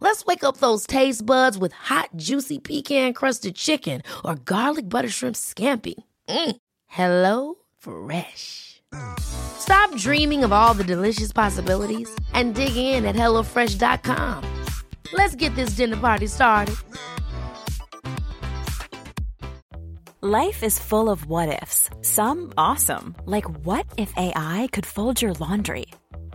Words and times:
Let's 0.00 0.26
wake 0.26 0.44
up 0.44 0.58
those 0.58 0.86
taste 0.86 1.24
buds 1.24 1.56
with 1.56 1.72
hot, 1.72 2.10
juicy 2.16 2.58
pecan 2.58 3.14
crusted 3.14 3.54
chicken 3.56 4.02
or 4.24 4.34
garlic 4.36 4.88
butter 4.88 5.08
shrimp 5.08 5.36
scampi. 5.36 5.94
Mm. 6.28 6.56
Hello 6.86 7.54
Fresh. 7.78 8.82
Stop 9.18 9.94
dreaming 9.96 10.44
of 10.44 10.52
all 10.52 10.74
the 10.74 10.84
delicious 10.84 11.32
possibilities 11.32 12.14
and 12.32 12.54
dig 12.54 12.76
in 12.76 13.04
at 13.04 13.16
HelloFresh.com. 13.16 14.64
Let's 15.12 15.34
get 15.34 15.54
this 15.54 15.70
dinner 15.70 15.96
party 15.96 16.26
started. 16.26 16.76
Life 20.22 20.62
is 20.62 20.78
full 20.78 21.08
of 21.08 21.26
what 21.26 21.62
ifs, 21.62 21.88
some 22.02 22.52
awesome, 22.58 23.14
like 23.26 23.44
what 23.64 23.86
if 23.96 24.12
AI 24.16 24.68
could 24.72 24.84
fold 24.84 25.22
your 25.22 25.34
laundry? 25.34 25.86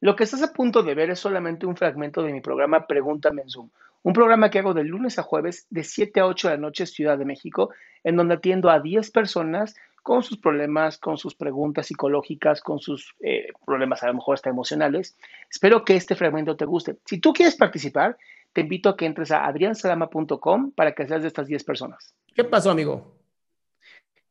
Lo 0.00 0.16
que 0.16 0.24
estás 0.24 0.42
a 0.42 0.52
punto 0.52 0.82
de 0.82 0.94
ver 0.94 1.10
es 1.10 1.18
solamente 1.18 1.66
un 1.66 1.76
fragmento 1.76 2.22
de 2.22 2.32
mi 2.32 2.40
programa 2.40 2.86
Pregúntame 2.86 3.42
en 3.42 3.50
Zoom, 3.50 3.68
un 4.02 4.12
programa 4.14 4.50
que 4.50 4.58
hago 4.58 4.72
de 4.72 4.84
lunes 4.84 5.18
a 5.18 5.22
jueves 5.22 5.66
de 5.68 5.84
7 5.84 6.20
a 6.20 6.26
8 6.26 6.48
de 6.48 6.54
la 6.54 6.60
noche 6.60 6.86
Ciudad 6.86 7.18
de 7.18 7.26
México, 7.26 7.70
en 8.02 8.16
donde 8.16 8.34
atiendo 8.34 8.70
a 8.70 8.80
10 8.80 9.10
personas 9.10 9.76
con 10.02 10.22
sus 10.22 10.38
problemas, 10.38 10.96
con 10.96 11.18
sus 11.18 11.34
preguntas 11.34 11.86
psicológicas, 11.86 12.62
con 12.62 12.78
sus 12.78 13.14
eh, 13.20 13.48
problemas 13.66 14.02
a 14.02 14.06
lo 14.06 14.14
mejor 14.14 14.34
hasta 14.34 14.48
emocionales. 14.48 15.18
Espero 15.50 15.84
que 15.84 15.96
este 15.96 16.14
fragmento 16.14 16.56
te 16.56 16.64
guste. 16.64 16.96
Si 17.04 17.18
tú 17.18 17.34
quieres 17.34 17.56
participar, 17.56 18.16
te 18.54 18.62
invito 18.62 18.88
a 18.88 18.96
que 18.96 19.04
entres 19.04 19.30
a 19.30 19.46
adriansalama.com 19.46 20.72
para 20.72 20.92
que 20.92 21.06
seas 21.06 21.20
de 21.20 21.28
estas 21.28 21.46
10 21.46 21.62
personas. 21.64 22.14
¿Qué 22.34 22.44
pasó, 22.44 22.70
amigo? 22.70 23.19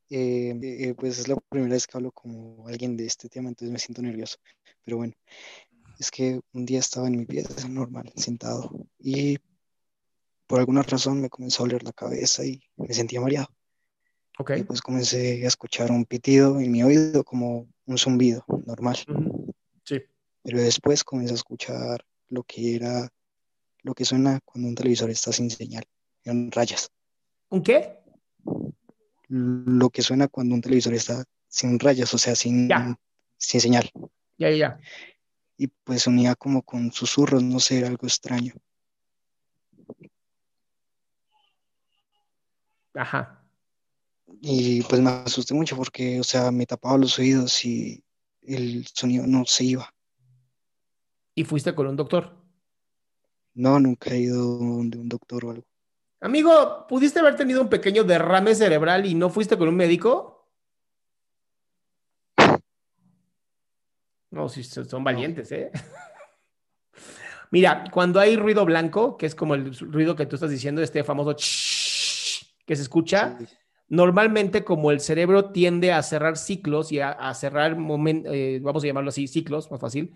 Eh, 0.09 0.57
eh, 0.61 0.95
pues 0.97 1.19
es 1.19 1.27
la 1.27 1.35
primera 1.35 1.73
vez 1.73 1.85
que 1.85 1.97
hablo 1.97 2.11
como 2.11 2.67
alguien 2.67 2.97
de 2.97 3.05
este 3.05 3.29
tema, 3.29 3.49
entonces 3.49 3.71
me 3.71 3.79
siento 3.79 4.01
nervioso. 4.01 4.37
Pero 4.83 4.97
bueno, 4.97 5.13
es 5.99 6.09
que 6.09 6.39
un 6.53 6.65
día 6.65 6.79
estaba 6.79 7.07
en 7.07 7.17
mi 7.17 7.25
pieza 7.25 7.67
normal, 7.67 8.11
sentado, 8.15 8.87
y 8.97 9.37
por 10.47 10.59
alguna 10.59 10.81
razón 10.81 11.21
me 11.21 11.29
comenzó 11.29 11.61
a 11.61 11.67
doler 11.67 11.83
la 11.83 11.93
cabeza 11.93 12.43
y 12.43 12.63
me 12.75 12.91
sentía 12.93 13.21
mareado. 13.21 13.47
Ok. 14.39 14.51
Y 14.57 14.63
pues 14.63 14.81
comencé 14.81 15.43
a 15.43 15.47
escuchar 15.47 15.91
un 15.91 16.05
pitido 16.05 16.59
en 16.59 16.71
mi 16.71 16.81
oído, 16.81 17.23
como 17.23 17.67
un 17.85 17.97
zumbido 17.97 18.43
normal. 18.65 18.97
Sí. 19.83 20.01
Pero 20.41 20.59
después 20.59 21.03
comencé 21.03 21.33
a 21.33 21.35
escuchar 21.35 22.03
lo 22.29 22.43
que 22.43 22.75
era, 22.75 23.09
lo 23.83 23.93
que 23.93 24.05
suena 24.05 24.39
cuando 24.43 24.69
un 24.69 24.75
televisor 24.75 25.11
está 25.11 25.31
sin 25.31 25.51
señal, 25.51 25.83
en 26.23 26.51
rayas. 26.51 26.89
¿Un 27.49 27.61
qué? 27.61 27.98
Lo 29.29 29.89
que 29.89 30.01
suena 30.01 30.27
cuando 30.27 30.55
un 30.55 30.61
televisor 30.61 30.93
está 30.93 31.23
sin 31.47 31.79
rayas, 31.79 32.13
o 32.13 32.17
sea, 32.17 32.35
sin, 32.35 32.67
Ya. 32.67 32.99
sin 33.37 33.61
señal. 33.61 33.89
Ya, 34.37 34.49
ya, 34.49 34.55
ya. 34.57 34.79
Y 35.57 35.67
pues 35.67 36.07
unía 36.07 36.35
como 36.35 36.61
con 36.63 36.91
susurros, 36.91 37.43
no 37.43 37.59
sé, 37.59 37.79
era 37.79 37.87
algo 37.87 38.07
extraño. 38.07 38.53
Ajá. 42.93 43.43
Y 44.41 44.81
pues 44.83 45.01
me 45.01 45.09
asusté 45.09 45.53
mucho 45.53 45.75
porque, 45.75 46.19
o 46.19 46.23
sea, 46.23 46.51
me 46.51 46.65
tapaba 46.65 46.97
los 46.97 47.17
oídos 47.19 47.63
y 47.65 48.03
el 48.41 48.85
sonido 48.87 49.27
no 49.27 49.45
se 49.45 49.63
iba. 49.65 49.93
¿Y 51.35 51.43
fuiste 51.43 51.73
con 51.75 51.87
un 51.87 51.95
doctor? 51.95 52.35
No, 53.53 53.79
nunca 53.79 54.11
he 54.11 54.19
ido 54.21 54.57
donde 54.57 54.97
un 54.97 55.09
doctor 55.09 55.45
o 55.45 55.51
algo. 55.51 55.68
Amigo, 56.21 56.85
¿pudiste 56.87 57.19
haber 57.19 57.35
tenido 57.35 57.61
un 57.61 57.69
pequeño 57.69 58.03
derrame 58.03 58.53
cerebral 58.55 59.05
y 59.05 59.15
no 59.15 59.29
fuiste 59.29 59.57
con 59.57 59.69
un 59.69 59.75
médico? 59.75 60.49
No, 64.31 64.47
sí, 64.47 64.63
son 64.63 65.03
valientes, 65.03 65.51
¿eh? 65.51 65.71
Mira, 67.51 67.85
cuando 67.91 68.19
hay 68.19 68.35
ruido 68.35 68.63
blanco, 68.65 69.17
que 69.17 69.25
es 69.25 69.33
como 69.33 69.55
el 69.55 69.73
ruido 69.75 70.15
que 70.15 70.25
tú 70.27 70.35
estás 70.35 70.51
diciendo, 70.51 70.81
este 70.83 71.03
famoso 71.03 71.35
que 71.35 72.75
se 72.75 72.81
escucha, 72.83 73.37
normalmente 73.87 74.63
como 74.63 74.91
el 74.91 74.99
cerebro 74.99 75.51
tiende 75.51 75.91
a 75.91 76.03
cerrar 76.03 76.37
ciclos 76.37 76.91
y 76.91 76.99
a, 76.99 77.09
a 77.11 77.33
cerrar 77.33 77.75
momentos, 77.75 78.31
vamos 78.61 78.83
a 78.83 78.87
llamarlo 78.87 79.09
así, 79.09 79.27
ciclos, 79.27 79.71
más 79.71 79.79
fácil, 79.81 80.13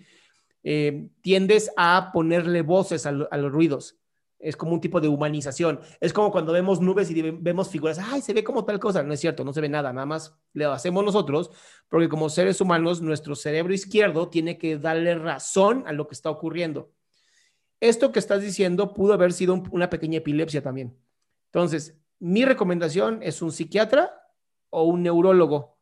eh, 0.63 1.09
tiendes 1.21 1.71
a 1.75 2.11
ponerle 2.13 2.61
voces 2.61 3.07
a, 3.07 3.11
lo- 3.11 3.27
a 3.31 3.37
los 3.37 3.51
ruidos. 3.51 3.97
Es 4.43 4.57
como 4.57 4.73
un 4.73 4.81
tipo 4.81 4.99
de 4.99 5.07
humanización. 5.07 5.79
Es 6.01 6.11
como 6.11 6.31
cuando 6.31 6.51
vemos 6.51 6.81
nubes 6.81 7.09
y 7.09 7.21
ve- 7.21 7.37
vemos 7.39 7.69
figuras, 7.69 7.97
ay, 7.97 8.21
se 8.21 8.33
ve 8.33 8.43
como 8.43 8.65
tal 8.65 8.79
cosa. 8.79 9.01
No 9.01 9.13
es 9.13 9.19
cierto, 9.21 9.43
no 9.45 9.53
se 9.53 9.61
ve 9.61 9.69
nada, 9.69 9.93
nada 9.93 10.05
más 10.05 10.37
lo 10.53 10.71
hacemos 10.73 11.03
nosotros, 11.05 11.49
porque 11.87 12.09
como 12.09 12.29
seres 12.29 12.59
humanos, 12.59 13.01
nuestro 13.01 13.35
cerebro 13.35 13.73
izquierdo 13.73 14.27
tiene 14.29 14.57
que 14.57 14.77
darle 14.77 15.15
razón 15.15 15.83
a 15.87 15.93
lo 15.93 16.07
que 16.07 16.13
está 16.13 16.29
ocurriendo. 16.29 16.91
Esto 17.79 18.11
que 18.11 18.19
estás 18.19 18.41
diciendo 18.41 18.93
pudo 18.93 19.13
haber 19.13 19.33
sido 19.33 19.53
un- 19.53 19.67
una 19.71 19.89
pequeña 19.89 20.17
epilepsia 20.17 20.61
también. 20.61 20.97
Entonces, 21.45 21.97
mi 22.19 22.45
recomendación 22.45 23.19
es 23.23 23.41
un 23.41 23.51
psiquiatra 23.51 24.11
o 24.69 24.83
un 24.83 25.03
neurólogo, 25.03 25.77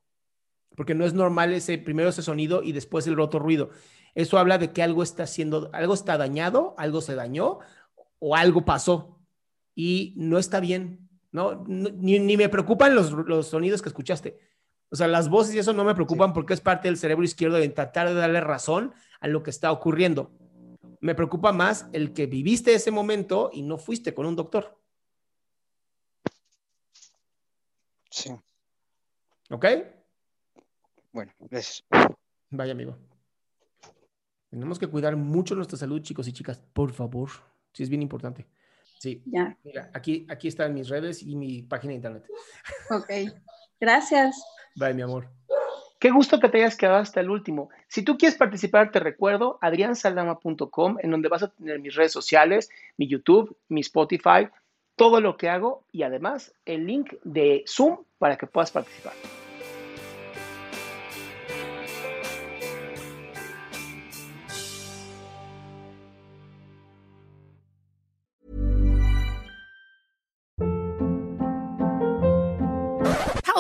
porque 0.76 0.96
no 0.96 1.06
es 1.06 1.14
normal 1.14 1.54
ese 1.54 1.78
primero 1.78 2.10
ese 2.10 2.22
sonido 2.22 2.64
y 2.64 2.72
después 2.72 3.06
el 3.08 3.20
otro 3.20 3.40
ruido. 3.40 3.70
Eso 4.16 4.38
habla 4.38 4.58
de 4.58 4.72
que 4.74 4.84
algo 4.84 5.04
está 5.04 5.24
haciendo, 5.24 5.70
algo 5.74 5.94
está 5.94 6.18
dañado, 6.18 6.76
algo 6.78 7.00
se 7.02 7.16
dañó 7.16 7.60
o 8.22 8.36
algo 8.36 8.64
pasó 8.64 9.20
y 9.74 10.14
no 10.16 10.38
está 10.38 10.60
bien, 10.60 11.10
¿no? 11.32 11.66
Ni, 11.68 12.20
ni 12.20 12.38
me 12.38 12.50
preocupan 12.50 12.94
los, 12.94 13.12
los 13.12 13.48
sonidos 13.48 13.82
que 13.82 13.90
escuchaste. 13.90 14.40
O 14.92 14.96
sea, 14.96 15.08
las 15.08 15.28
voces 15.28 15.56
y 15.56 15.60
eso 15.60 15.74
no 15.74 15.84
me 15.84 15.96
preocupan 15.96 16.32
porque 16.32 16.54
es 16.54 16.62
parte 16.62 16.88
del 16.88 16.98
cerebro 16.98 17.26
izquierdo 17.26 17.58
de 17.58 17.68
tratar 17.70 18.08
de 18.08 18.14
darle 18.14 18.42
razón 18.42 18.94
a 19.20 19.28
lo 19.28 19.42
que 19.42 19.50
está 19.50 19.72
ocurriendo. 19.72 20.32
Me 21.00 21.16
preocupa 21.16 21.52
más 21.52 21.88
el 21.94 22.14
que 22.14 22.28
viviste 22.28 22.74
ese 22.76 22.92
momento 22.92 23.50
y 23.52 23.64
no 23.64 23.78
fuiste 23.78 24.14
con 24.14 24.28
un 24.28 24.36
doctor, 24.36 24.78
Sí, 28.12 28.30
¿ok? 29.50 29.66
bueno, 31.14 31.32
gracias. 31.40 31.84
Vaya 32.50 32.74
amigo. 32.74 32.98
Tenemos 34.50 34.78
que 34.78 34.88
cuidar 34.88 35.16
mucho 35.16 35.56
nuestra 35.56 35.78
salud, 35.78 36.02
chicos 36.02 36.28
y 36.28 36.34
chicas, 36.34 36.60
por 36.74 36.92
favor. 36.92 37.30
Sí, 37.74 37.84
es 37.84 37.90
bien 37.90 38.02
importante. 38.02 38.46
Sí, 39.00 39.22
Ya, 39.26 39.58
mira, 39.64 39.90
aquí, 39.94 40.28
aquí 40.30 40.48
están 40.48 40.74
mis 40.74 40.88
redes 40.90 41.24
y 41.24 41.36
mi 41.36 41.64
página 41.64 41.92
de 41.92 41.96
internet. 41.96 42.26
ok. 42.92 43.34
Gracias. 43.80 44.44
Bye, 44.76 44.94
mi 44.94 45.02
amor. 45.02 45.28
Qué 46.00 46.10
gusto 46.10 46.40
que 46.40 46.50
te 46.50 46.58
hayas 46.58 46.78
quedado 46.78 46.98
hasta 46.98 47.20
el 47.20 47.30
último. 47.30 47.70
Si 47.88 48.04
tú 48.04 48.18
quieres 48.18 48.38
participar, 48.38 48.92
te 48.92 49.00
recuerdo 49.00 49.60
adriansaldama.com, 49.62 50.98
en 51.00 51.12
donde 51.12 51.30
vas 51.30 51.44
a 51.44 51.50
tener 51.50 51.80
mis 51.80 51.96
redes 51.96 52.12
sociales, 52.12 52.70
mi 52.98 53.08
YouTube, 53.08 53.56
mi 53.70 53.82
Spotify, 53.82 54.50
todo 54.96 55.22
lo 55.22 55.38
que 55.38 55.50
hago 55.50 55.84
y 55.92 56.04
además 56.04 56.54
el 56.66 56.86
link 56.88 57.14
de 57.24 57.64
Zoom 57.68 58.04
para 58.18 58.38
que 58.38 58.48
puedas 58.48 58.72
participar. 58.72 59.14